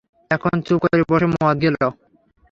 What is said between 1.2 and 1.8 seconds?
মদ গেল।